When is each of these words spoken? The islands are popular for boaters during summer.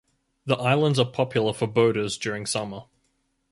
The 0.47 0.55
islands 0.55 0.97
are 0.97 1.05
popular 1.05 1.53
for 1.53 1.67
boaters 1.67 2.17
during 2.17 2.47
summer. 2.47 2.85